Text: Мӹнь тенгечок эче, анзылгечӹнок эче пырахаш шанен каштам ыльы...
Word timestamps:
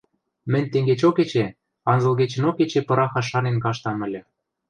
Мӹнь 0.51 0.69
тенгечок 0.71 1.17
эче, 1.23 1.45
анзылгечӹнок 1.91 2.57
эче 2.63 2.81
пырахаш 2.87 3.25
шанен 3.31 3.57
каштам 3.63 3.99
ыльы... 4.05 4.21